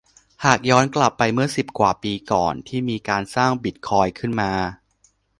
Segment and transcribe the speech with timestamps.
[0.45, 4.51] หากย้อนกลับไปเมื่อสิบกว่าปีก่อนที่มีการสร้างบิตคอยน์ขึ้นมา